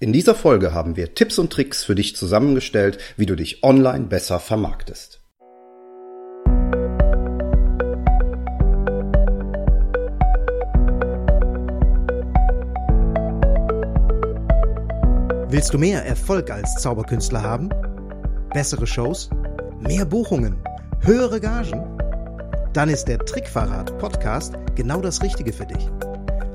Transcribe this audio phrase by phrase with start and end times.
[0.00, 4.04] In dieser Folge haben wir Tipps und Tricks für dich zusammengestellt, wie du dich online
[4.04, 5.20] besser vermarktest.
[15.50, 17.68] Willst du mehr Erfolg als Zauberkünstler haben?
[18.54, 19.30] Bessere Shows?
[19.80, 20.62] Mehr Buchungen?
[21.00, 21.98] Höhere Gagen?
[22.72, 25.88] Dann ist der Trickverrat Podcast genau das Richtige für dich.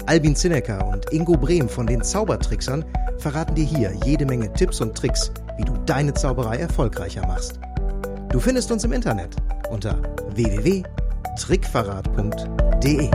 [0.06, 2.84] Albin Zinecker und Ingo Brehm von den Zaubertricksern
[3.20, 7.57] verraten dir hier jede Menge Tipps und Tricks, wie du deine Zauberei erfolgreicher machst.
[8.30, 9.38] Du findest uns im Internet
[9.70, 9.97] unter
[10.36, 13.10] www.trickverrat.de.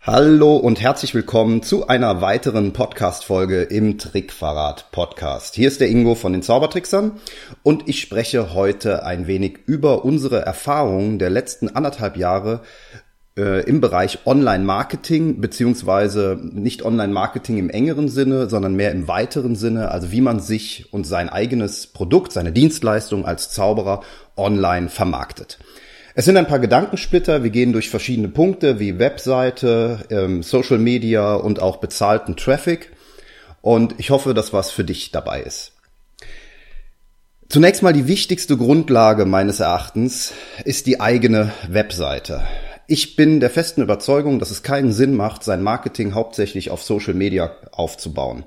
[0.00, 5.56] Hallo und herzlich willkommen zu einer weiteren Podcast-Folge im Trickverrat Podcast.
[5.56, 7.18] Hier ist der Ingo von den Zaubertricksern
[7.64, 12.60] und ich spreche heute ein wenig über unsere Erfahrungen der letzten anderthalb Jahre
[13.36, 19.90] äh, im Bereich Online-Marketing, beziehungsweise nicht Online-Marketing im engeren Sinne, sondern mehr im weiteren Sinne,
[19.90, 24.02] also wie man sich und sein eigenes Produkt, seine Dienstleistung als Zauberer
[24.36, 25.58] online vermarktet.
[26.14, 27.42] Es sind ein paar Gedankensplitter.
[27.42, 32.92] Wir gehen durch verschiedene Punkte wie Webseite, ähm, Social Media und auch bezahlten Traffic.
[33.60, 35.72] Und ich hoffe, dass was für dich dabei ist.
[37.50, 40.32] Zunächst mal die wichtigste Grundlage meines Erachtens
[40.64, 42.42] ist die eigene Webseite.
[42.88, 47.14] Ich bin der festen Überzeugung, dass es keinen Sinn macht, sein Marketing hauptsächlich auf Social
[47.14, 48.44] Media aufzubauen.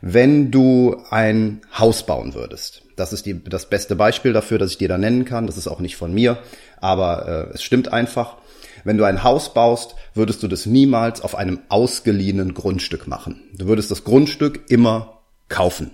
[0.00, 4.78] Wenn du ein Haus bauen würdest, das ist die, das beste Beispiel dafür, das ich
[4.78, 6.38] dir da nennen kann, das ist auch nicht von mir,
[6.80, 8.36] aber äh, es stimmt einfach.
[8.84, 13.42] Wenn du ein Haus baust, würdest du das niemals auf einem ausgeliehenen Grundstück machen.
[13.56, 15.90] Du würdest das Grundstück immer kaufen.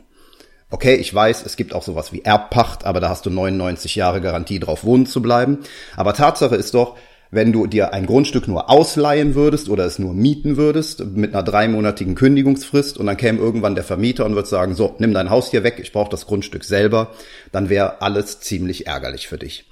[0.71, 4.21] Okay, ich weiß, es gibt auch sowas wie Erbpacht, aber da hast du 99 Jahre
[4.21, 5.59] Garantie drauf wohnen zu bleiben.
[5.97, 6.97] Aber Tatsache ist doch,
[7.31, 11.45] wenn du dir ein Grundstück nur ausleihen würdest oder es nur mieten würdest mit einer
[11.45, 15.51] dreimonatigen Kündigungsfrist und dann käme irgendwann der Vermieter und würde sagen, so, nimm dein Haus
[15.51, 17.13] hier weg, ich brauche das Grundstück selber,
[17.53, 19.67] dann wäre alles ziemlich ärgerlich für dich.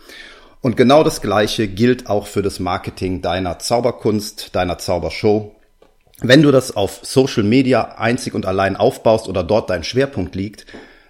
[0.61, 5.55] Und genau das Gleiche gilt auch für das Marketing deiner Zauberkunst, deiner Zaubershow.
[6.21, 10.66] Wenn du das auf Social Media einzig und allein aufbaust oder dort dein Schwerpunkt liegt,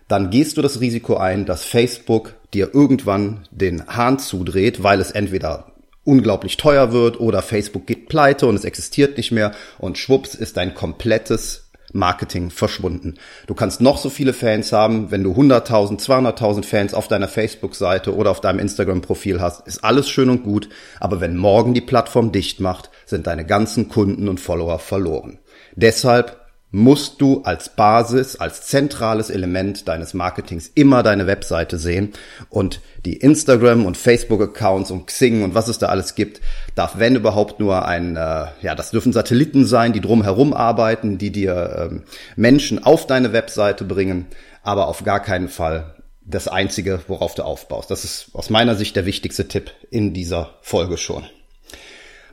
[0.06, 5.10] dann gehst du das Risiko ein, dass Facebook dir irgendwann den Hahn zudreht, weil es
[5.10, 5.72] entweder
[6.08, 10.56] unglaublich teuer wird oder Facebook geht pleite und es existiert nicht mehr und schwupps ist
[10.56, 13.14] dein komplettes Marketing verschwunden.
[13.46, 18.14] Du kannst noch so viele Fans haben, wenn du 100.000, 200.000 Fans auf deiner Facebook-Seite
[18.14, 20.68] oder auf deinem Instagram-Profil hast, ist alles schön und gut,
[21.00, 25.38] aber wenn morgen die Plattform dicht macht, sind deine ganzen Kunden und Follower verloren.
[25.76, 26.37] Deshalb
[26.70, 32.12] musst du als Basis, als zentrales Element deines Marketings immer deine Webseite sehen
[32.50, 36.42] und die Instagram und Facebook Accounts und Xing und was es da alles gibt,
[36.74, 41.30] darf wenn überhaupt nur ein, äh, ja, das dürfen Satelliten sein, die drumherum arbeiten, die
[41.30, 42.02] dir ähm,
[42.36, 44.26] Menschen auf deine Webseite bringen,
[44.62, 47.90] aber auf gar keinen Fall das einzige, worauf du aufbaust.
[47.90, 51.24] Das ist aus meiner Sicht der wichtigste Tipp in dieser Folge schon.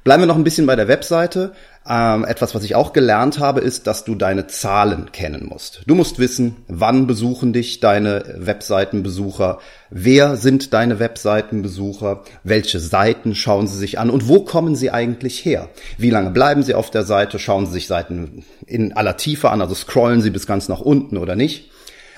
[0.04, 1.54] Bleiben wir noch ein bisschen bei der Webseite.
[1.88, 5.84] Ähm, etwas, was ich auch gelernt habe, ist, dass du deine Zahlen kennen musst.
[5.86, 9.60] Du musst wissen, wann besuchen dich deine Webseitenbesucher,
[9.92, 15.46] wer sind deine Webseitenbesucher, welche Seiten schauen sie sich an und wo kommen sie eigentlich
[15.46, 15.70] her?
[16.00, 17.38] Wie lange bleiben sie auf der Seite?
[17.38, 21.18] Schauen sie sich Seiten in aller Tiefe an, also scrollen sie bis ganz nach unten
[21.18, 21.70] oder nicht?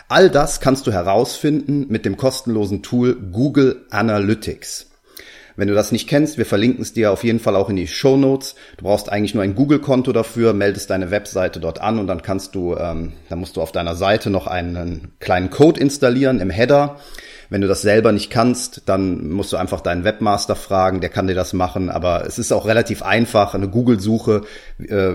[0.07, 4.87] All das kannst du herausfinden mit dem kostenlosen Tool Google Analytics.
[5.57, 7.87] Wenn du das nicht kennst, wir verlinken es dir auf jeden Fall auch in die
[7.87, 8.53] Show Notes.
[8.77, 12.53] Du brauchst eigentlich nur ein Google-Konto dafür, meldest deine Webseite dort an und dann kannst
[12.53, 16.97] du, ähm, dann musst du auf deiner Seite noch einen kleinen Code installieren im Header.
[17.49, 21.27] Wenn du das selber nicht kannst, dann musst du einfach deinen Webmaster fragen, der kann
[21.27, 21.89] dir das machen.
[21.89, 23.55] Aber es ist auch relativ einfach.
[23.55, 24.41] Eine Google-Suche
[24.87, 25.13] äh,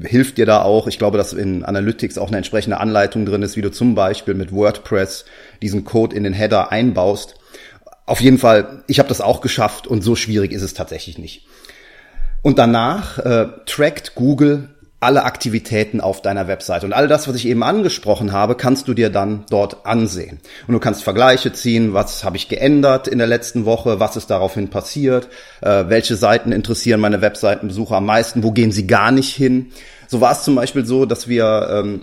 [0.00, 0.88] hilft dir da auch.
[0.88, 4.34] Ich glaube, dass in Analytics auch eine entsprechende Anleitung drin ist, wie du zum Beispiel
[4.34, 5.24] mit WordPress
[5.62, 7.37] diesen Code in den Header einbaust.
[8.08, 11.44] Auf jeden Fall, ich habe das auch geschafft und so schwierig ist es tatsächlich nicht.
[12.40, 16.86] Und danach äh, trackt Google alle Aktivitäten auf deiner Webseite.
[16.86, 20.40] Und all das, was ich eben angesprochen habe, kannst du dir dann dort ansehen.
[20.66, 24.30] Und du kannst Vergleiche ziehen, was habe ich geändert in der letzten Woche, was ist
[24.30, 25.28] daraufhin passiert,
[25.60, 29.66] äh, welche Seiten interessieren meine Webseitenbesucher am meisten, wo gehen sie gar nicht hin.
[30.06, 32.00] So war es zum Beispiel so, dass wir ähm,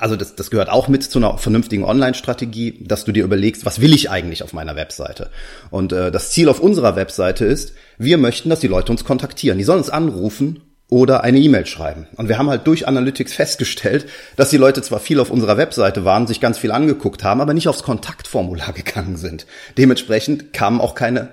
[0.00, 3.80] also das, das gehört auch mit zu einer vernünftigen Online-Strategie, dass du dir überlegst, was
[3.80, 5.30] will ich eigentlich auf meiner Webseite?
[5.70, 9.58] Und äh, das Ziel auf unserer Webseite ist, wir möchten, dass die Leute uns kontaktieren.
[9.58, 12.06] Die sollen uns anrufen oder eine E-Mail schreiben.
[12.16, 14.06] Und wir haben halt durch Analytics festgestellt,
[14.36, 17.54] dass die Leute zwar viel auf unserer Webseite waren, sich ganz viel angeguckt haben, aber
[17.54, 19.46] nicht aufs Kontaktformular gegangen sind.
[19.76, 21.30] Dementsprechend kamen auch keine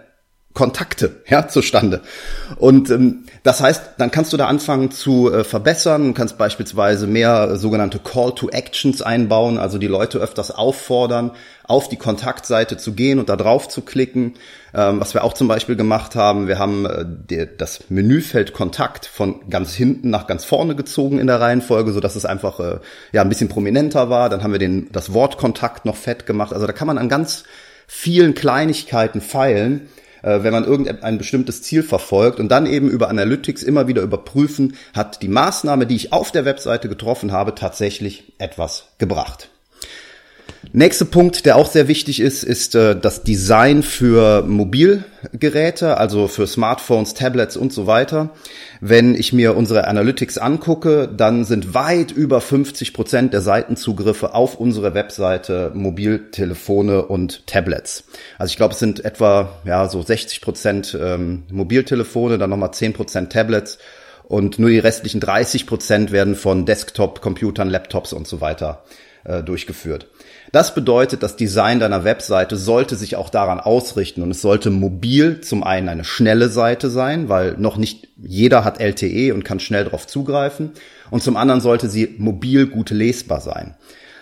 [0.53, 2.01] Kontakte ja, zustande.
[2.57, 7.51] Und ähm, das heißt, dann kannst du da anfangen zu äh, verbessern, kannst beispielsweise mehr
[7.51, 11.31] äh, sogenannte Call to Actions einbauen, also die Leute öfters auffordern,
[11.63, 14.33] auf die Kontaktseite zu gehen und da drauf zu klicken.
[14.73, 19.05] Ähm, was wir auch zum Beispiel gemacht haben, wir haben äh, die, das Menüfeld Kontakt
[19.05, 22.79] von ganz hinten nach ganz vorne gezogen in der Reihenfolge, so dass es einfach äh,
[23.13, 24.29] ja ein bisschen prominenter war.
[24.29, 26.51] Dann haben wir den das Wort Kontakt noch fett gemacht.
[26.51, 27.45] Also da kann man an ganz
[27.87, 29.89] vielen Kleinigkeiten feilen
[30.21, 35.21] wenn man irgendein bestimmtes Ziel verfolgt und dann eben über Analytics immer wieder überprüfen, hat
[35.21, 39.49] die Maßnahme, die ich auf der Webseite getroffen habe, tatsächlich etwas gebracht.
[40.73, 46.45] Nächster Punkt, der auch sehr wichtig ist, ist äh, das Design für Mobilgeräte, also für
[46.45, 48.29] Smartphones, Tablets und so weiter.
[48.79, 54.59] Wenn ich mir unsere Analytics angucke, dann sind weit über 50 Prozent der Seitenzugriffe auf
[54.59, 58.03] unsere Webseite Mobiltelefone und Tablets.
[58.37, 62.93] Also ich glaube, es sind etwa ja so 60 Prozent ähm, Mobiltelefone, dann nochmal 10
[62.93, 63.79] Prozent Tablets
[64.23, 68.83] und nur die restlichen 30 Prozent werden von Desktop-Computern, Laptops und so weiter
[69.23, 70.07] äh, durchgeführt.
[70.51, 75.41] Das bedeutet, das Design deiner Webseite sollte sich auch daran ausrichten und es sollte mobil
[75.41, 79.85] zum einen eine schnelle Seite sein, weil noch nicht jeder hat LTE und kann schnell
[79.85, 80.71] darauf zugreifen
[81.09, 83.75] und zum anderen sollte sie mobil gut lesbar sein.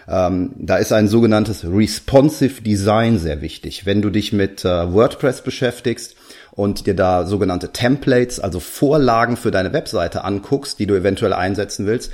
[0.07, 3.85] Ähm, da ist ein sogenanntes Responsive Design sehr wichtig.
[3.85, 6.15] Wenn du dich mit äh, WordPress beschäftigst,
[6.59, 11.85] und dir da sogenannte Templates, also Vorlagen für deine Webseite anguckst, die du eventuell einsetzen
[11.85, 12.11] willst,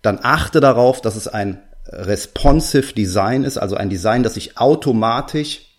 [0.00, 1.62] dann achte darauf, dass es ein
[1.92, 5.72] responsive Design ist, also ein Design, das sich automatisch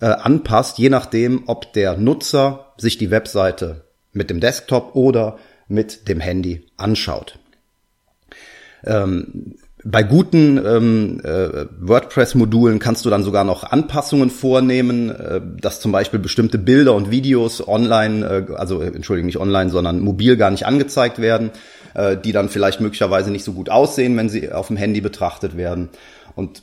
[0.00, 6.08] äh, anpasst, je nachdem, ob der Nutzer sich die Webseite mit dem Desktop oder mit
[6.08, 7.38] dem Handy anschaut.
[8.84, 15.80] Ähm, bei guten ähm, äh, WordPress-Modulen kannst du dann sogar noch Anpassungen vornehmen, äh, dass
[15.80, 20.36] zum Beispiel bestimmte Bilder und Videos online, äh, also äh, entschuldige nicht online, sondern mobil
[20.36, 21.50] gar nicht angezeigt werden
[21.94, 25.56] äh, die dann vielleicht möglicherweise nicht so gut aussehen, wenn sie auf dem Handy betrachtet
[25.56, 25.88] werden.
[26.34, 26.62] Und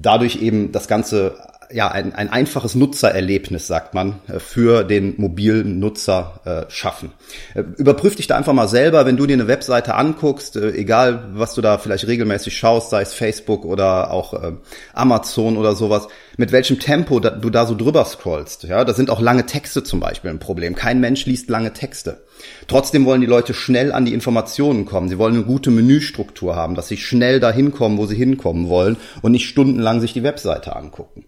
[0.00, 1.36] dadurch eben das Ganze
[1.72, 7.12] ja, ein, ein einfaches Nutzererlebnis, sagt man, äh, für den mobilen Nutzer äh, schaffen.
[7.54, 11.30] Äh, überprüf dich da einfach mal selber, wenn du dir eine Webseite anguckst, äh, egal
[11.34, 14.52] was du da vielleicht regelmäßig schaust, sei es Facebook oder auch äh,
[14.94, 18.64] Amazon oder sowas, mit welchem Tempo da, du da so drüber scrollst.
[18.64, 20.74] Ja, da sind auch lange Texte zum Beispiel ein Problem.
[20.74, 22.24] Kein Mensch liest lange Texte.
[22.68, 25.08] Trotzdem wollen die Leute schnell an die Informationen kommen.
[25.08, 28.96] Sie wollen eine gute Menüstruktur haben, dass sie schnell dahin kommen, wo sie hinkommen wollen
[29.22, 31.24] und nicht stundenlang sich die Webseite angucken.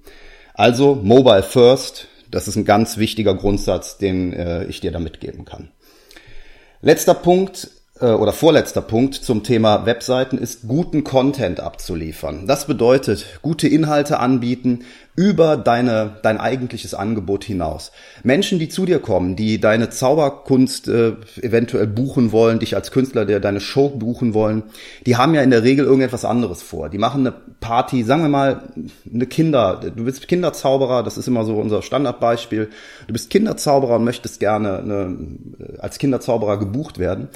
[0.54, 5.44] Also Mobile First, das ist ein ganz wichtiger Grundsatz, den äh, ich dir da mitgeben
[5.44, 5.70] kann.
[6.82, 12.46] Letzter Punkt äh, oder vorletzter Punkt zum Thema Webseiten ist, guten Content abzuliefern.
[12.46, 14.84] Das bedeutet, gute Inhalte anbieten,
[15.18, 17.90] über deine, dein eigentliches Angebot hinaus.
[18.22, 23.24] Menschen, die zu dir kommen, die deine Zauberkunst äh, eventuell buchen wollen, dich als Künstler,
[23.24, 24.62] der deine Show buchen wollen,
[25.06, 26.88] die haben ja in der Regel irgendetwas anderes vor.
[26.88, 28.62] Die machen eine Party, sagen wir mal,
[29.12, 32.70] eine Kinder, du bist Kinderzauberer, das ist immer so unser Standardbeispiel.
[33.08, 35.16] Du bist Kinderzauberer und möchtest gerne eine,
[35.80, 37.28] als Kinderzauberer gebucht werden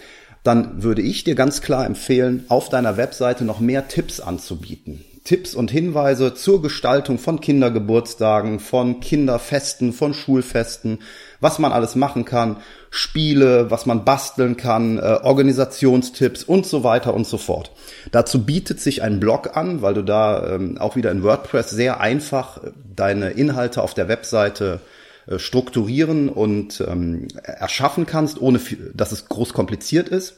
[0.43, 5.05] dann würde ich dir ganz klar empfehlen, auf deiner Webseite noch mehr Tipps anzubieten.
[5.25, 10.99] Tipps und Hinweise zur Gestaltung von Kindergeburtstagen, von Kinderfesten, von Schulfesten,
[11.39, 12.57] was man alles machen kann,
[12.91, 17.71] Spiele, was man basteln kann, äh, Organisationstipps und so weiter und so fort.
[18.11, 22.01] Dazu bietet sich ein Blog an, weil du da ähm, auch wieder in WordPress sehr
[22.01, 22.61] einfach
[22.97, 25.02] deine Inhalte auf der Webseite äh,
[25.37, 28.61] strukturieren und ähm, erschaffen kannst, ohne
[28.95, 30.37] dass es groß kompliziert ist.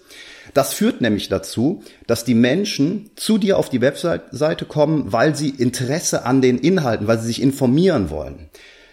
[0.53, 5.49] Das führt nämlich dazu, dass die Menschen zu dir auf die Webseite kommen, weil sie
[5.49, 8.51] Interesse an den Inhalten, weil sie sich informieren wollen.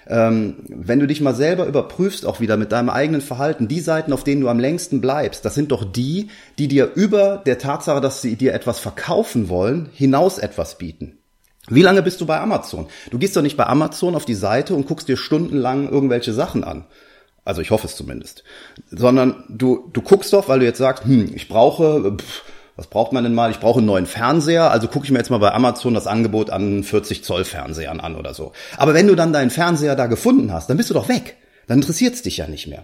[0.07, 4.13] Ähm, wenn du dich mal selber überprüfst, auch wieder mit deinem eigenen Verhalten, die Seiten,
[4.13, 8.01] auf denen du am längsten bleibst, das sind doch die, die dir über der Tatsache,
[8.01, 11.20] dass sie dir etwas verkaufen wollen, hinaus etwas bieten.
[11.71, 12.87] Wie lange bist du bei Amazon?
[13.09, 16.63] Du gehst doch nicht bei Amazon auf die Seite und guckst dir stundenlang irgendwelche Sachen
[16.63, 16.85] an.
[17.45, 18.43] Also ich hoffe es zumindest.
[18.91, 22.43] Sondern du, du guckst doch, weil du jetzt sagst, hm, ich brauche, pff,
[22.75, 23.51] was braucht man denn mal?
[23.51, 26.49] Ich brauche einen neuen Fernseher, also gucke ich mir jetzt mal bei Amazon das Angebot
[26.49, 28.51] an 40 Zoll Fernsehern an oder so.
[28.77, 31.37] Aber wenn du dann deinen Fernseher da gefunden hast, dann bist du doch weg.
[31.71, 32.83] Dann interessiert es dich ja nicht mehr.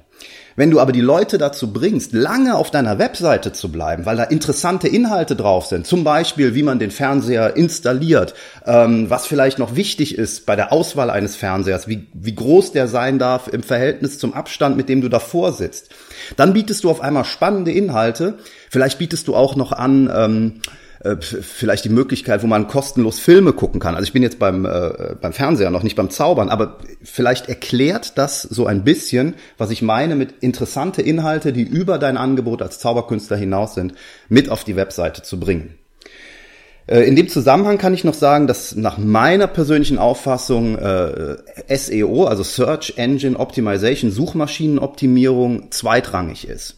[0.56, 4.24] Wenn du aber die Leute dazu bringst, lange auf deiner Webseite zu bleiben, weil da
[4.24, 8.34] interessante Inhalte drauf sind, zum Beispiel, wie man den Fernseher installiert,
[8.66, 12.88] ähm, was vielleicht noch wichtig ist bei der Auswahl eines Fernsehers, wie, wie groß der
[12.88, 15.90] sein darf im Verhältnis zum Abstand, mit dem du davor sitzt,
[16.38, 18.36] dann bietest du auf einmal spannende Inhalte.
[18.70, 20.62] Vielleicht bietest du auch noch an, ähm,
[21.02, 23.96] äh, vielleicht die Möglichkeit, wo man kostenlos Filme gucken kann.
[23.96, 28.18] Also ich bin jetzt beim, äh, beim Fernseher noch nicht beim Zaubern, aber vielleicht erklärt
[28.18, 32.80] das so ein bisschen, was ich meine mit interessante Inhalte, die über dein Angebot als
[32.80, 33.94] Zauberkünstler hinaus sind,
[34.30, 35.76] mit auf die Webseite zu bringen.
[36.88, 41.38] Äh, in dem Zusammenhang kann ich noch sagen, dass nach meiner persönlichen Auffassung äh,
[41.78, 46.78] SEO, also Search Engine Optimization, Suchmaschinenoptimierung zweitrangig ist.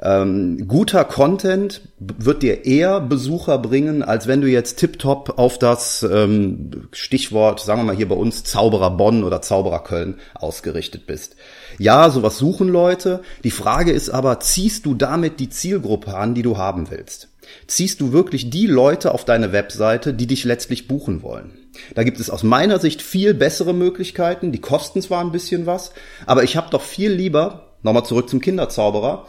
[0.00, 6.04] Ähm, guter Content wird dir eher Besucher bringen, als wenn du jetzt tiptop auf das
[6.04, 11.34] ähm, Stichwort, sagen wir mal hier bei uns, Zauberer Bonn oder Zauberer Köln ausgerichtet bist.
[11.78, 13.22] Ja, sowas suchen Leute.
[13.42, 17.28] Die Frage ist aber, ziehst du damit die Zielgruppe an, die du haben willst?
[17.66, 21.52] Ziehst du wirklich die Leute auf deine Webseite, die dich letztlich buchen wollen?
[21.94, 25.92] Da gibt es aus meiner Sicht viel bessere Möglichkeiten, die kosten zwar ein bisschen was,
[26.26, 29.26] aber ich habe doch viel lieber, nochmal zurück zum Kinderzauberer,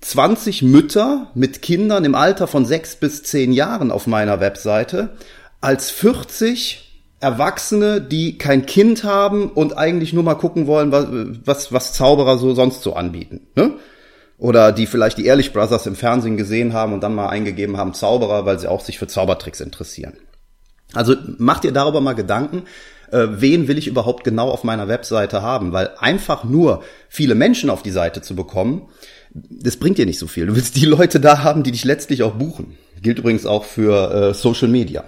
[0.00, 5.16] 20 Mütter mit Kindern im Alter von 6 bis 10 Jahren auf meiner Webseite
[5.60, 6.86] als 40
[7.18, 11.06] Erwachsene, die kein Kind haben und eigentlich nur mal gucken wollen, was,
[11.44, 13.46] was, was Zauberer so sonst so anbieten.
[13.56, 13.74] Ne?
[14.38, 17.94] Oder die vielleicht die Ehrlich Brothers im Fernsehen gesehen haben und dann mal eingegeben haben
[17.94, 20.18] Zauberer, weil sie auch sich für Zaubertricks interessieren.
[20.92, 22.64] Also macht ihr darüber mal Gedanken,
[23.10, 25.72] äh, wen will ich überhaupt genau auf meiner Webseite haben?
[25.72, 28.88] Weil einfach nur viele Menschen auf die Seite zu bekommen,
[29.50, 30.46] das bringt dir nicht so viel.
[30.46, 32.76] Du willst die Leute da haben, die dich letztlich auch buchen.
[33.02, 35.04] Gilt übrigens auch für äh, Social Media.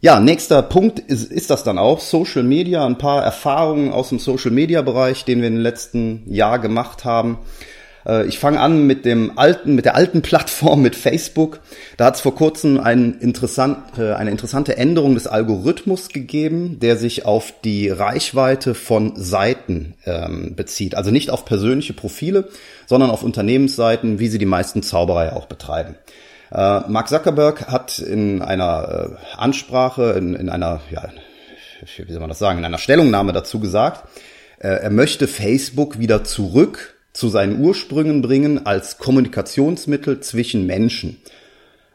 [0.00, 2.00] Ja, nächster Punkt ist, ist das dann auch.
[2.00, 6.22] Social Media, ein paar Erfahrungen aus dem Social Media Bereich, den wir in den letzten
[6.26, 7.38] Jahr gemacht haben.
[8.06, 11.60] Äh, ich fange an mit dem alten, mit der alten Plattform mit Facebook.
[11.96, 16.96] Da hat es vor kurzem ein interessant, äh, eine interessante Änderung des Algorithmus gegeben, der
[16.96, 20.94] sich auf die Reichweite von Seiten ähm, bezieht.
[20.94, 22.48] Also nicht auf persönliche Profile,
[22.86, 25.96] sondern auf Unternehmensseiten, wie sie die meisten Zauberer auch betreiben.
[26.52, 31.08] Äh, Mark Zuckerberg hat in einer äh, Ansprache, in, in einer, ja,
[31.96, 34.08] wie soll man das sagen, in einer Stellungnahme dazu gesagt,
[34.58, 41.16] äh, er möchte Facebook wieder zurück zu seinen Ursprüngen bringen als Kommunikationsmittel zwischen Menschen.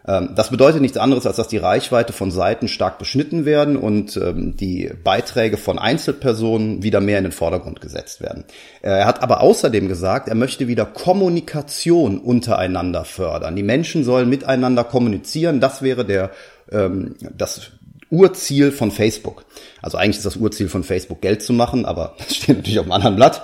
[0.07, 4.17] Ähm, das bedeutet nichts anderes, als dass die Reichweite von Seiten stark beschnitten werden und
[4.17, 8.45] ähm, die Beiträge von Einzelpersonen wieder mehr in den Vordergrund gesetzt werden.
[8.81, 13.55] Er hat aber außerdem gesagt, er möchte wieder Kommunikation untereinander fördern.
[13.55, 15.61] Die Menschen sollen miteinander kommunizieren.
[15.61, 16.31] Das wäre der,
[16.71, 17.69] ähm, das
[18.09, 19.45] Urziel von Facebook.
[19.83, 22.85] Also eigentlich ist das Urziel von Facebook Geld zu machen, aber das steht natürlich auf
[22.85, 23.43] einem anderen Blatt.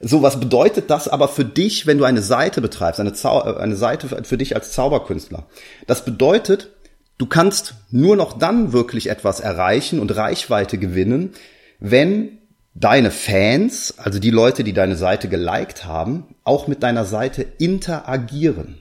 [0.00, 3.58] So, was bedeutet das aber für dich, wenn du eine Seite betreibst, eine, Zau äh,
[3.58, 5.46] eine Seite für dich als Zauberkünstler?
[5.86, 6.70] Das bedeutet,
[7.18, 11.32] du kannst nur noch dann wirklich etwas erreichen und Reichweite gewinnen,
[11.80, 12.38] wenn
[12.74, 18.78] deine Fans, also die Leute, die deine Seite geliked haben, auch mit deiner Seite interagieren.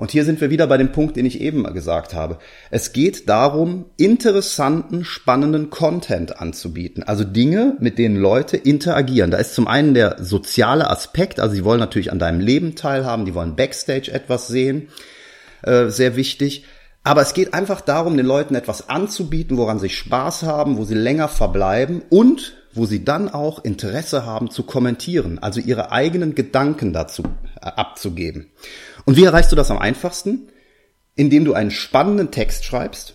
[0.00, 2.38] Und hier sind wir wieder bei dem Punkt, den ich eben gesagt habe.
[2.70, 7.02] Es geht darum, interessanten, spannenden Content anzubieten.
[7.02, 9.30] Also Dinge, mit denen Leute interagieren.
[9.30, 13.26] Da ist zum einen der soziale Aspekt, also sie wollen natürlich an deinem Leben teilhaben,
[13.26, 14.88] die wollen Backstage etwas sehen,
[15.64, 16.64] äh, sehr wichtig.
[17.04, 20.94] Aber es geht einfach darum, den Leuten etwas anzubieten, woran sie Spaß haben, wo sie
[20.94, 26.94] länger verbleiben und wo sie dann auch Interesse haben zu kommentieren, also ihre eigenen Gedanken
[26.94, 27.22] dazu
[27.60, 28.46] äh, abzugeben.
[29.04, 30.48] Und wie erreichst du das am einfachsten?
[31.14, 33.14] Indem du einen spannenden Text schreibst,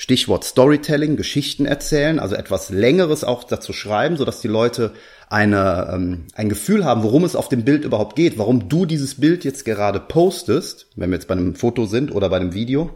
[0.00, 4.92] Stichwort Storytelling, Geschichten erzählen, also etwas Längeres auch dazu schreiben, sodass die Leute
[5.28, 9.20] eine, ähm, ein Gefühl haben, worum es auf dem Bild überhaupt geht, warum du dieses
[9.20, 12.90] Bild jetzt gerade postest, wenn wir jetzt bei einem Foto sind oder bei einem Video.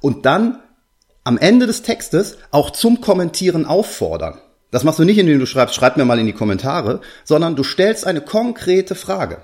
[0.00, 0.60] Und dann
[1.24, 4.38] am Ende des Textes auch zum Kommentieren auffordern.
[4.70, 7.64] Das machst du nicht, indem du schreibst, schreib mir mal in die Kommentare, sondern du
[7.64, 9.42] stellst eine konkrete Frage.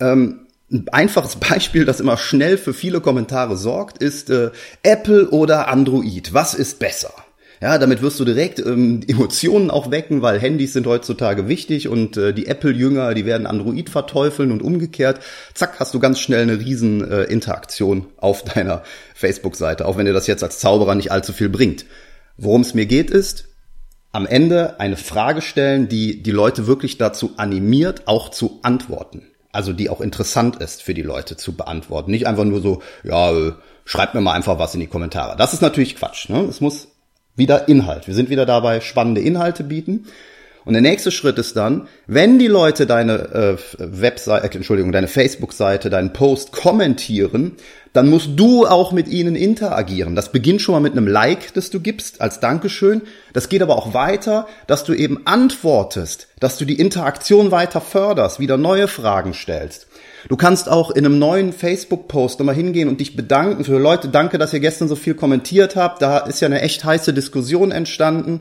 [0.00, 4.50] Ähm, ein einfaches Beispiel, das immer schnell für viele Kommentare sorgt, ist äh,
[4.82, 6.32] Apple oder Android.
[6.32, 7.12] Was ist besser?
[7.62, 12.16] Ja, damit wirst du direkt ähm, Emotionen auch wecken, weil Handys sind heutzutage wichtig und
[12.16, 15.20] äh, die Apple-Jünger, die werden Android verteufeln und umgekehrt.
[15.54, 18.82] Zack, hast du ganz schnell eine riesen äh, Interaktion auf deiner
[19.14, 21.86] Facebook-Seite, auch wenn dir das jetzt als Zauberer nicht allzu viel bringt.
[22.36, 23.48] Worum es mir geht ist,
[24.10, 29.22] am Ende eine Frage stellen, die die Leute wirklich dazu animiert, auch zu antworten
[29.54, 32.10] also die auch interessant ist für die Leute zu beantworten.
[32.10, 33.52] Nicht einfach nur so, ja, äh,
[33.84, 35.36] schreibt mir mal einfach was in die Kommentare.
[35.36, 36.28] Das ist natürlich Quatsch.
[36.28, 36.40] Ne?
[36.40, 36.88] Es muss
[37.36, 38.06] wieder Inhalt.
[38.06, 40.06] Wir sind wieder dabei, spannende Inhalte bieten.
[40.64, 45.08] Und der nächste Schritt ist dann, wenn die Leute deine äh, Webseite, äh, Entschuldigung, deine
[45.08, 47.56] Facebook-Seite, deinen Post kommentieren,
[47.92, 50.16] dann musst du auch mit ihnen interagieren.
[50.16, 53.02] Das beginnt schon mal mit einem Like, das du gibst als Dankeschön.
[53.32, 58.40] Das geht aber auch weiter, dass du eben antwortest, dass du die Interaktion weiter förderst,
[58.40, 59.86] wieder neue Fragen stellst.
[60.28, 64.08] Du kannst auch in einem neuen Facebook-Post nochmal hingehen und dich bedanken für Leute.
[64.08, 66.00] Danke, dass ihr gestern so viel kommentiert habt.
[66.02, 68.40] Da ist ja eine echt heiße Diskussion entstanden.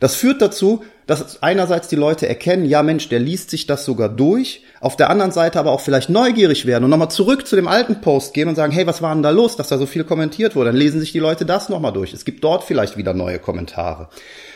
[0.00, 4.08] Das führt dazu, dass einerseits die Leute erkennen, ja Mensch, der liest sich das sogar
[4.08, 7.68] durch, auf der anderen Seite aber auch vielleicht neugierig werden und nochmal zurück zu dem
[7.68, 10.04] alten Post gehen und sagen, hey, was war denn da los, dass da so viel
[10.04, 10.70] kommentiert wurde?
[10.70, 12.12] Dann lesen sich die Leute das nochmal durch.
[12.12, 14.08] Es gibt dort vielleicht wieder neue Kommentare.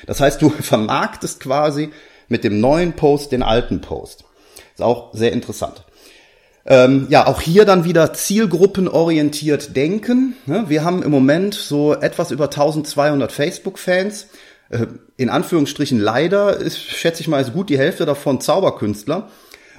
[0.07, 1.91] Das heißt, du vermarktest quasi
[2.29, 4.25] mit dem neuen Post den alten Post.
[4.75, 5.85] Ist auch sehr interessant.
[6.67, 10.35] Ähm, ja, auch hier dann wieder zielgruppenorientiert denken.
[10.47, 14.29] Wir haben im Moment so etwas über 1200 Facebook-Fans.
[14.71, 14.87] Äh,
[15.17, 19.29] in Anführungsstrichen leider ist, schätze ich mal, ist gut die Hälfte davon Zauberkünstler.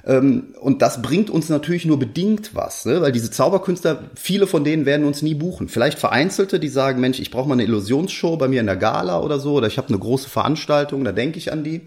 [0.05, 3.01] Ähm, und das bringt uns natürlich nur bedingt was, ne?
[3.01, 5.69] weil diese Zauberkünstler, viele von denen werden uns nie buchen.
[5.69, 9.19] Vielleicht vereinzelte, die sagen, Mensch, ich brauche mal eine Illusionsshow bei mir in der Gala
[9.19, 11.81] oder so, oder ich habe eine große Veranstaltung, da denke ich an die.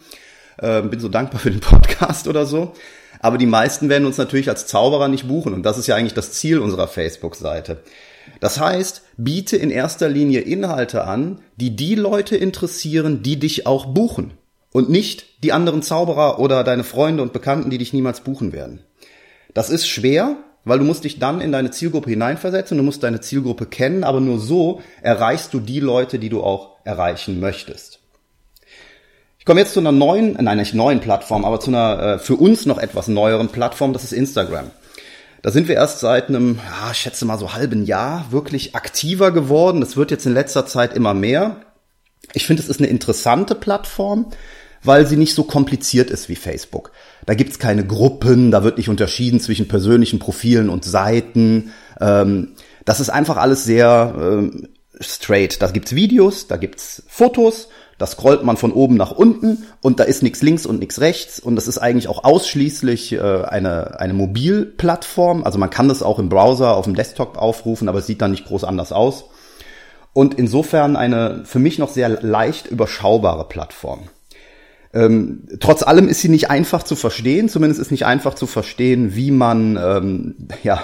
[0.63, 2.73] Ähm, bin so dankbar für den Podcast oder so.
[3.21, 5.53] Aber die meisten werden uns natürlich als Zauberer nicht buchen.
[5.53, 7.79] Und das ist ja eigentlich das Ziel unserer Facebook-Seite.
[8.41, 13.87] Das heißt, biete in erster Linie Inhalte an, die die Leute interessieren, die dich auch
[13.87, 14.33] buchen.
[14.73, 18.81] Und nicht die anderen Zauberer oder deine Freunde und Bekannten, die dich niemals buchen werden.
[19.55, 23.21] Das ist schwer, weil du musst dich dann in deine Zielgruppe hineinversetzen, du musst deine
[23.21, 28.01] Zielgruppe kennen, aber nur so erreichst du die Leute, die du auch erreichen möchtest.
[29.39, 32.37] Ich komme jetzt zu einer neuen, nein, nicht neuen Plattform, aber zu einer äh, für
[32.37, 34.71] uns noch etwas neueren Plattform, das ist Instagram.
[35.45, 39.31] Da sind wir erst seit einem, ja, ich schätze mal so halben Jahr wirklich aktiver
[39.31, 39.83] geworden.
[39.83, 41.61] Das wird jetzt in letzter Zeit immer mehr.
[42.33, 44.31] Ich finde, es ist eine interessante Plattform,
[44.83, 46.93] weil sie nicht so kompliziert ist wie Facebook.
[47.27, 51.73] Da gibt's keine Gruppen, da wird nicht unterschieden zwischen persönlichen Profilen und Seiten.
[52.01, 52.55] Ähm,
[52.87, 55.61] das ist einfach alles sehr ähm, straight.
[55.61, 60.05] Da gibt's Videos, da gibt's Fotos da scrollt man von oben nach unten und da
[60.05, 64.15] ist nichts links und nichts rechts und das ist eigentlich auch ausschließlich äh, eine, eine
[64.15, 65.45] Mobilplattform.
[65.45, 68.33] Also man kann das auch im Browser auf dem Desktop aufrufen, aber es sieht dann
[68.33, 69.25] nicht groß anders aus.
[70.13, 74.09] Und insofern eine für mich noch sehr leicht überschaubare Plattform.
[74.93, 79.17] Ähm, trotz allem ist sie nicht einfach zu verstehen, zumindest ist nicht einfach zu verstehen,
[79.17, 80.83] wie man ähm, ja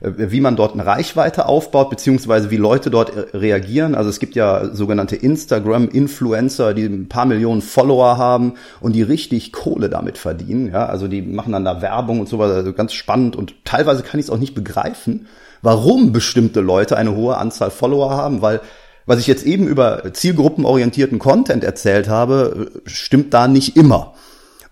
[0.00, 3.94] wie man dort eine Reichweite aufbaut, beziehungsweise wie Leute dort äh, reagieren.
[3.94, 9.52] Also es gibt ja sogenannte Instagram-Influencer, die ein paar Millionen Follower haben und die richtig
[9.52, 10.70] Kohle damit verdienen.
[10.72, 14.20] Ja, also die machen dann da Werbung und sowas, also ganz spannend und teilweise kann
[14.20, 15.26] ich es auch nicht begreifen,
[15.62, 18.60] warum bestimmte Leute eine hohe Anzahl Follower haben, weil
[19.06, 24.14] was ich jetzt eben über zielgruppenorientierten Content erzählt habe, stimmt da nicht immer.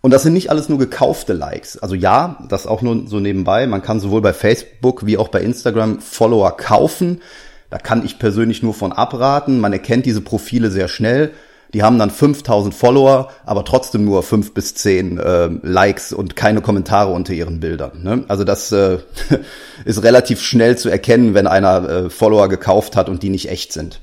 [0.03, 1.79] Und das sind nicht alles nur gekaufte Likes.
[1.79, 3.67] Also ja, das auch nur so nebenbei.
[3.69, 7.23] Man kann sowohl bei Facebook wie auch bei Instagram Follower kaufen.
[7.71, 9.61] Da kann ich persönlich nur von abraten.
[9.61, 11.31] Man erkennt diese Profile sehr schnell.
[11.73, 16.61] Die haben dann 5000 Follower, aber trotzdem nur 5 bis 10 äh, Likes und keine
[16.61, 18.03] Kommentare unter ihren Bildern.
[18.03, 18.25] Ne?
[18.29, 18.99] Also das äh,
[19.87, 23.73] ist relativ schnell zu erkennen, wenn einer äh, Follower gekauft hat und die nicht echt
[23.73, 24.01] sind.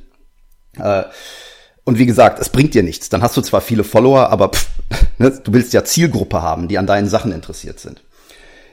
[0.79, 1.03] Äh,
[1.89, 3.09] und wie gesagt, es bringt dir nichts.
[3.09, 4.69] Dann hast du zwar viele Follower, aber pff,
[5.17, 8.03] ne, du willst ja Zielgruppe haben, die an deinen Sachen interessiert sind.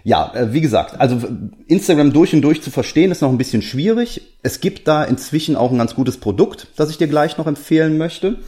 [0.05, 1.19] Ja, äh, wie gesagt, also
[1.67, 4.35] Instagram durch und durch zu verstehen ist noch ein bisschen schwierig.
[4.43, 7.97] Es gibt da inzwischen auch ein ganz gutes Produkt, das ich dir gleich noch empfehlen
[7.97, 8.39] möchte.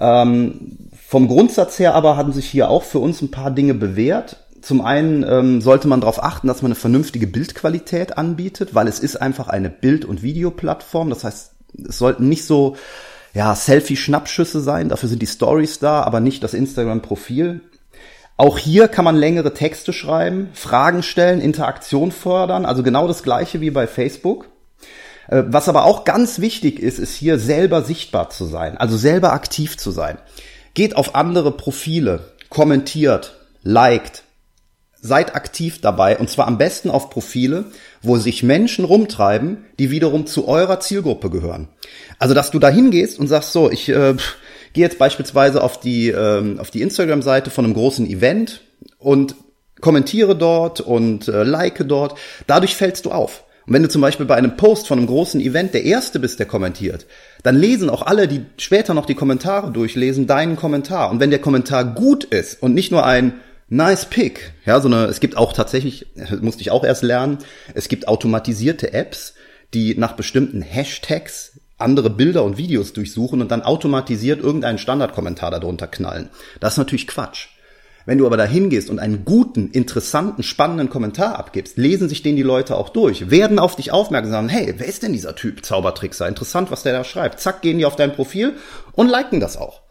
[0.00, 4.38] Ähm, vom Grundsatz her aber haben sich hier auch für uns ein paar Dinge bewährt.
[4.62, 8.98] Zum einen ähm, sollte man darauf achten, dass man eine vernünftige Bildqualität anbietet, weil es
[8.98, 11.08] ist einfach eine Bild- und Videoplattform.
[11.08, 11.52] Das heißt,
[11.88, 12.74] es sollten nicht so
[13.36, 14.88] ja, Selfie-Schnappschüsse sein.
[14.88, 17.60] Dafür sind die Stories da, aber nicht das Instagram-Profil.
[18.38, 23.60] Auch hier kann man längere Texte schreiben, Fragen stellen, Interaktion fördern, also genau das gleiche
[23.60, 24.48] wie bei Facebook.
[25.28, 29.34] Äh, was aber auch ganz wichtig ist, ist hier selber sichtbar zu sein, also selber
[29.34, 30.16] aktiv zu sein.
[30.72, 34.24] Geht auf andere Profile, kommentiert, liked,
[35.06, 37.66] seid aktiv dabei und zwar am besten auf Profile,
[38.02, 41.68] wo sich Menschen rumtreiben, die wiederum zu eurer Zielgruppe gehören.
[42.18, 44.14] Also, dass du da hingehst und sagst, so, ich äh,
[44.72, 48.60] gehe jetzt beispielsweise auf die, ähm, auf die Instagram-Seite von einem großen Event
[48.98, 49.36] und
[49.80, 52.18] kommentiere dort und äh, like dort.
[52.46, 53.44] Dadurch fällst du auf.
[53.66, 56.38] Und wenn du zum Beispiel bei einem Post von einem großen Event der Erste bist,
[56.38, 57.06] der kommentiert,
[57.42, 61.10] dann lesen auch alle, die später noch die Kommentare durchlesen, deinen Kommentar.
[61.10, 63.34] Und wenn der Kommentar gut ist und nicht nur ein
[63.68, 64.52] Nice Pick.
[64.64, 66.06] Ja, so eine, es gibt auch tatsächlich,
[66.40, 67.38] musste ich auch erst lernen,
[67.74, 69.34] es gibt automatisierte Apps,
[69.74, 75.88] die nach bestimmten Hashtags andere Bilder und Videos durchsuchen und dann automatisiert irgendeinen Standardkommentar darunter
[75.88, 76.30] knallen.
[76.60, 77.48] Das ist natürlich Quatsch.
[78.06, 82.36] Wenn du aber da hingehst und einen guten, interessanten, spannenden Kommentar abgibst, lesen sich den
[82.36, 85.64] die Leute auch durch, werden auf dich aufmerksam, sagen, hey, wer ist denn dieser Typ
[85.64, 86.28] Zaubertrickser?
[86.28, 87.40] Interessant, was der da schreibt.
[87.40, 88.54] Zack, gehen die auf dein Profil
[88.92, 89.82] und liken das auch.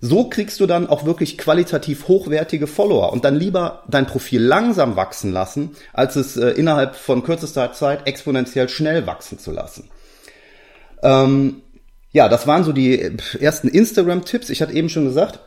[0.00, 4.94] So kriegst du dann auch wirklich qualitativ hochwertige Follower und dann lieber dein Profil langsam
[4.94, 9.90] wachsen lassen, als es äh, innerhalb von kürzester Zeit exponentiell schnell wachsen zu lassen.
[11.02, 11.62] Ähm,
[12.12, 14.50] ja, das waren so die ersten Instagram-Tipps.
[14.50, 15.40] Ich hatte eben schon gesagt,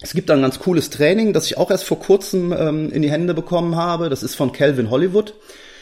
[0.00, 3.10] es gibt ein ganz cooles Training, das ich auch erst vor kurzem ähm, in die
[3.10, 4.08] Hände bekommen habe.
[4.08, 5.34] Das ist von Calvin Hollywood.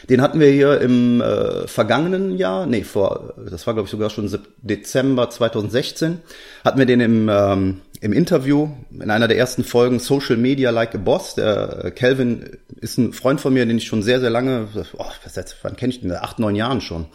[0.09, 4.09] Den hatten wir hier im äh, vergangenen Jahr, nee, vor, das war glaube ich sogar
[4.09, 6.21] schon Dezember 2016,
[6.63, 10.95] hatten wir den im, ähm, im Interview in einer der ersten Folgen Social Media Like
[10.95, 11.35] a Boss.
[11.35, 15.05] Der äh, Calvin ist ein Freund von mir, den ich schon sehr, sehr lange, oh,
[15.23, 16.11] was jetzt, wann kenne ich den?
[16.11, 17.07] Acht, neun Jahren schon.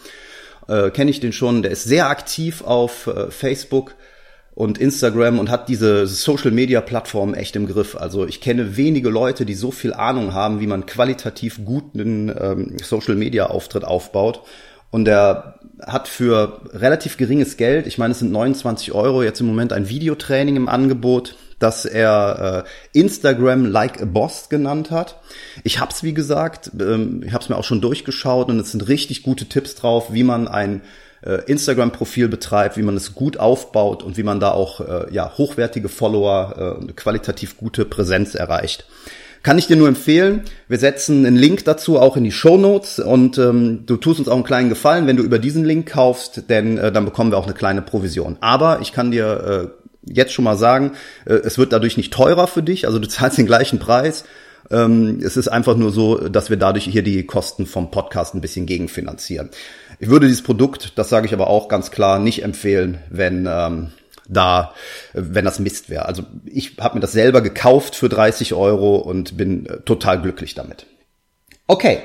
[0.69, 1.63] Äh, kenne ich den schon.
[1.63, 3.95] Der ist sehr aktiv auf äh, Facebook
[4.55, 7.97] und Instagram und hat diese Social Media Plattform echt im Griff.
[7.97, 12.77] Also ich kenne wenige Leute, die so viel Ahnung haben, wie man qualitativ guten ähm,
[12.83, 14.43] Social Media Auftritt aufbaut.
[14.95, 19.49] Und er hat für relativ geringes Geld, ich meine, es sind 29 Euro jetzt im
[19.49, 25.17] Moment ein Videotraining im Angebot, das er äh, Instagram Like a Boss genannt hat.
[25.65, 28.71] Ich habe es wie gesagt, ähm, ich habe es mir auch schon durchgeschaut und es
[28.71, 30.81] sind richtig gute Tipps drauf, wie man ein
[31.23, 35.33] äh, Instagram-Profil betreibt, wie man es gut aufbaut und wie man da auch äh, ja,
[35.37, 38.87] hochwertige Follower, äh, qualitativ gute Präsenz erreicht.
[39.45, 40.43] Kann ich dir nur empfehlen.
[40.69, 44.27] Wir setzen einen Link dazu auch in die Show Notes und ähm, du tust uns
[44.27, 47.37] auch einen kleinen Gefallen, wenn du über diesen Link kaufst, denn äh, dann bekommen wir
[47.37, 48.39] auch eine kleine Provision.
[48.41, 49.75] Aber ich kann dir
[50.07, 50.93] äh, jetzt schon mal sagen,
[51.27, 54.25] äh, es wird dadurch nicht teurer für dich, also du zahlst den gleichen Preis.
[54.71, 58.41] Ähm, es ist einfach nur so, dass wir dadurch hier die Kosten vom Podcast ein
[58.41, 59.51] bisschen gegenfinanzieren.
[59.99, 63.89] Ich würde dieses Produkt, das sage ich aber auch ganz klar, nicht empfehlen, wenn ähm,
[64.29, 64.75] da,
[65.13, 66.07] wenn das Mist wäre.
[66.07, 70.55] Also ich habe mir das selber gekauft für 30 Euro und bin äh, total glücklich
[70.55, 70.87] damit.
[71.67, 71.99] Okay.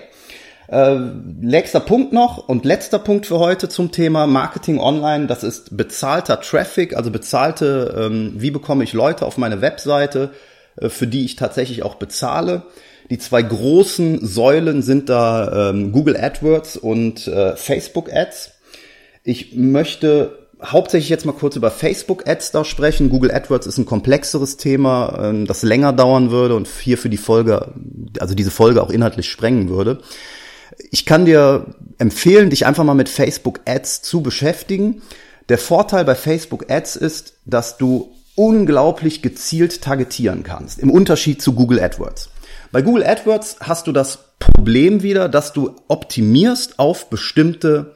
[0.68, 1.00] Äh,
[1.42, 5.26] nächster Punkt noch und letzter Punkt für heute zum Thema Marketing Online.
[5.26, 10.32] Das ist bezahlter Traffic, also bezahlte, ähm, wie bekomme ich Leute auf meine Webseite,
[10.80, 12.64] äh, für die ich tatsächlich auch bezahle.
[13.10, 18.52] Die zwei großen Säulen sind da ähm, Google AdWords und äh, Facebook Ads.
[19.24, 23.10] Ich möchte hauptsächlich jetzt mal kurz über Facebook Ads da sprechen.
[23.10, 27.18] Google AdWords ist ein komplexeres Thema, ähm, das länger dauern würde und hier für die
[27.18, 27.74] Folge,
[28.20, 30.00] also diese Folge auch inhaltlich sprengen würde.
[30.92, 31.68] Ich kann dir
[31.98, 35.02] empfehlen, dich einfach mal mit Facebook Ads zu beschäftigen.
[35.50, 41.54] Der Vorteil bei Facebook Ads ist, dass du unglaublich gezielt targetieren kannst, im Unterschied zu
[41.54, 42.30] Google AdWords.
[42.72, 47.96] Bei Google AdWords hast du das Problem wieder, dass du optimierst auf bestimmte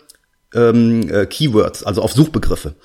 [0.54, 2.76] ähm, äh, Keywords, also auf Suchbegriffe.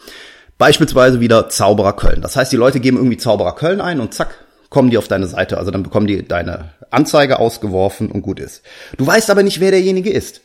[0.58, 2.20] Beispielsweise wieder Zauberer Köln.
[2.20, 4.34] Das heißt, die Leute geben irgendwie Zauberer Köln ein und zack,
[4.70, 5.58] kommen die auf deine Seite.
[5.58, 8.62] Also dann bekommen die deine Anzeige ausgeworfen und gut ist.
[8.96, 10.40] Du weißt aber nicht, wer derjenige ist.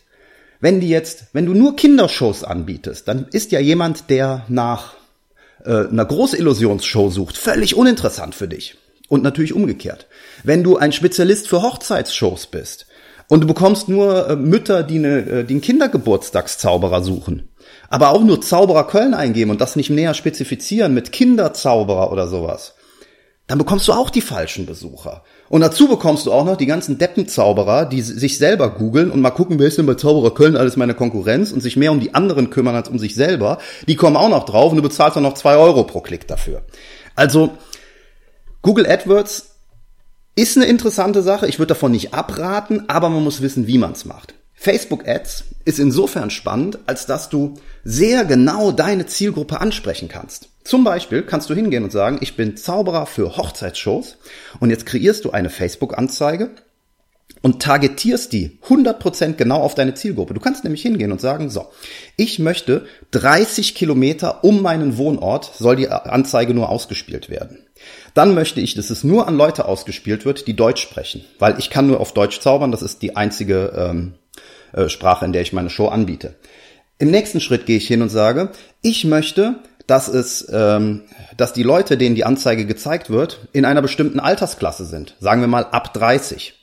[0.60, 4.94] Wenn die jetzt, wenn du nur Kindershows anbietest, dann ist ja jemand, der nach
[5.66, 8.78] äh, einer Großillusionsshow sucht, völlig uninteressant für dich.
[9.10, 10.08] Und natürlich umgekehrt.
[10.44, 12.88] Wenn du ein Spezialist für Hochzeitsshows bist
[13.30, 17.50] und du bekommst nur äh, Mütter, die, eine, äh, Kindergeburtstagszauberer suchen,
[17.90, 22.76] aber auch nur Zauberer Köln eingeben und das nicht näher spezifizieren mit Kinderzauberer oder sowas,
[23.48, 25.24] dann bekommst du auch die falschen Besucher.
[25.50, 29.32] Und dazu bekommst du auch noch die ganzen Deppenzauberer, die sich selber googeln und mal
[29.32, 32.16] gucken, wer ist denn bei Zauberer Köln alles meine Konkurrenz und sich mehr um die
[32.16, 33.60] anderen kümmern als um sich selber.
[33.88, 36.64] Die kommen auch noch drauf und du bezahlst dann noch zwei Euro pro Klick dafür.
[37.16, 37.52] Also,
[38.62, 39.53] Google AdWords
[40.36, 41.48] ist eine interessante Sache.
[41.48, 44.34] Ich würde davon nicht abraten, aber man muss wissen, wie man es macht.
[44.54, 50.50] Facebook Ads ist insofern spannend, als dass du sehr genau deine Zielgruppe ansprechen kannst.
[50.64, 54.18] Zum Beispiel kannst du hingehen und sagen, ich bin Zauberer für Hochzeitsshows
[54.60, 56.52] und jetzt kreierst du eine Facebook-Anzeige
[57.42, 60.34] und targetierst die 100% genau auf deine Zielgruppe.
[60.34, 61.68] Du kannst nämlich hingehen und sagen, so,
[62.16, 67.68] ich möchte 30 Kilometer um meinen Wohnort soll die Anzeige nur ausgespielt werden.
[68.14, 71.70] Dann möchte ich, dass es nur an Leute ausgespielt wird, die Deutsch sprechen, weil ich
[71.70, 74.14] kann nur auf Deutsch zaubern, das ist die einzige ähm,
[74.74, 76.36] äh, Sprache, in der ich meine Show anbiete.
[77.00, 78.50] Im nächsten Schritt gehe ich hin und sage,
[78.82, 79.56] ich möchte,
[79.88, 81.02] dass es, ähm,
[81.38, 85.16] dass die Leute, denen die Anzeige gezeigt wird, in einer bestimmten Altersklasse sind.
[85.20, 86.54] Sagen wir mal ab 30.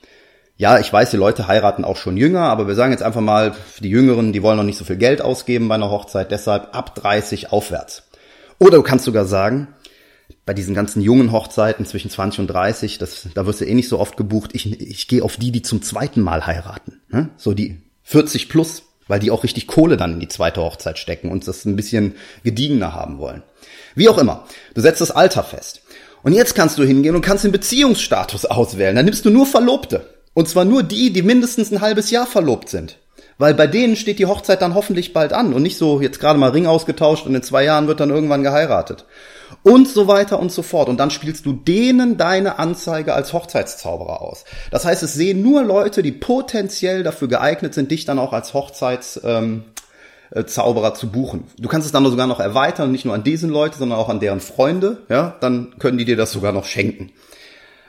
[0.57, 3.55] Ja, ich weiß, die Leute heiraten auch schon jünger, aber wir sagen jetzt einfach mal,
[3.81, 6.95] die Jüngeren, die wollen noch nicht so viel Geld ausgeben bei einer Hochzeit, deshalb ab
[6.95, 8.05] 30 aufwärts.
[8.59, 9.69] Oder du kannst sogar sagen,
[10.47, 13.89] bei diesen ganzen jungen Hochzeiten zwischen 20 und 30, das, da wirst du eh nicht
[13.89, 14.51] so oft gebucht.
[14.55, 17.01] Ich, ich gehe auf die, die zum zweiten Mal heiraten.
[17.09, 17.31] Ne?
[17.37, 21.31] So die 40 plus, weil die auch richtig Kohle dann in die zweite Hochzeit stecken
[21.31, 22.15] und das ein bisschen
[22.45, 23.43] gediegener haben wollen.
[23.95, 25.83] Wie auch immer, du setzt das Alter fest.
[26.23, 28.95] Und jetzt kannst du hingehen und kannst den Beziehungsstatus auswählen.
[28.95, 30.15] Dann nimmst du nur Verlobte.
[30.35, 32.99] Und zwar nur die, die mindestens ein halbes Jahr verlobt sind.
[33.39, 36.39] Weil bei denen steht die Hochzeit dann hoffentlich bald an und nicht so jetzt gerade
[36.39, 39.07] mal Ring ausgetauscht und in zwei Jahren wird dann irgendwann geheiratet.
[39.63, 40.89] Und so weiter und so fort.
[40.89, 44.45] Und dann spielst du denen deine Anzeige als Hochzeitszauberer aus.
[44.71, 48.55] Das heißt, es sehen nur Leute, die potenziell dafür geeignet sind, dich dann auch als
[48.55, 49.65] Hochzeitszauberer ähm,
[50.31, 51.45] äh, Zauberer zu buchen.
[51.59, 54.21] Du kannst es dann sogar noch erweitern, nicht nur an diesen Leute, sondern auch an
[54.21, 54.99] deren Freunde.
[55.09, 57.11] Ja, dann können die dir das sogar noch schenken.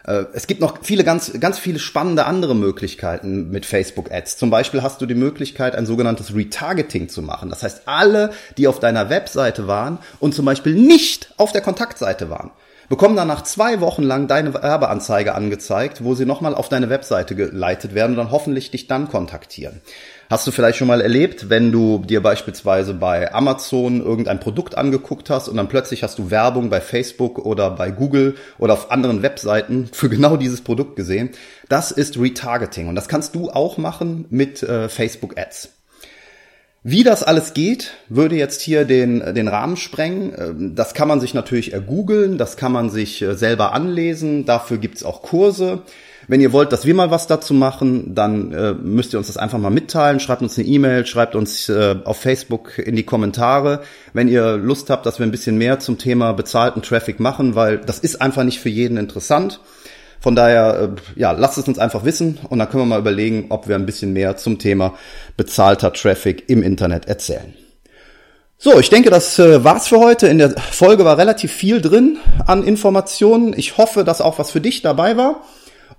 [0.05, 4.37] Äh, es gibt noch viele ganz, ganz viele spannende andere Möglichkeiten mit Facebook Ads.
[4.37, 7.49] Zum Beispiel hast du die Möglichkeit, ein sogenanntes Retargeting zu machen.
[7.49, 12.29] Das heißt, alle, die auf deiner Webseite waren und zum Beispiel nicht auf der Kontaktseite
[12.29, 12.51] waren,
[12.89, 17.35] bekommen dann nach zwei Wochen lang deine Werbeanzeige angezeigt, wo sie nochmal auf deine Webseite
[17.35, 19.81] geleitet werden und dann hoffentlich dich dann kontaktieren.
[20.31, 25.29] Hast du vielleicht schon mal erlebt, wenn du dir beispielsweise bei Amazon irgendein Produkt angeguckt
[25.29, 29.23] hast und dann plötzlich hast du Werbung bei Facebook oder bei Google oder auf anderen
[29.23, 31.31] Webseiten für genau dieses Produkt gesehen?
[31.67, 35.80] Das ist Retargeting und das kannst du auch machen mit äh, Facebook Ads.
[36.83, 40.33] Wie das alles geht, würde jetzt hier den, den Rahmen sprengen.
[40.35, 44.79] Ähm, das kann man sich natürlich ergoogeln, das kann man sich äh, selber anlesen, dafür
[44.79, 45.83] gibt's auch Kurse.
[46.27, 49.37] Wenn ihr wollt, dass wir mal was dazu machen, dann äh, müsst ihr uns das
[49.37, 50.19] einfach mal mitteilen.
[50.19, 53.81] Schreibt uns eine E-Mail, schreibt uns äh, auf Facebook in die Kommentare,
[54.13, 57.77] wenn ihr Lust habt, dass wir ein bisschen mehr zum Thema bezahlten Traffic machen, weil
[57.77, 59.59] das ist einfach nicht für jeden interessant.
[60.21, 63.47] Von daher, äh, ja, lasst es uns einfach wissen und dann können wir mal überlegen,
[63.49, 64.93] ob wir ein bisschen mehr zum Thema
[65.35, 67.53] bezahlter Traffic im Internet erzählen.
[68.59, 70.27] So, ich denke, das äh, war's für heute.
[70.27, 73.57] In der Folge war relativ viel drin an Informationen.
[73.57, 75.41] Ich hoffe, dass auch was für dich dabei war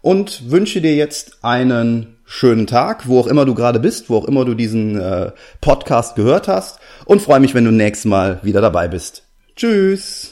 [0.01, 4.25] und wünsche dir jetzt einen schönen Tag, wo auch immer du gerade bist, wo auch
[4.27, 8.61] immer du diesen äh, Podcast gehört hast und freue mich, wenn du nächstes Mal wieder
[8.61, 9.25] dabei bist.
[9.57, 10.32] Tschüss!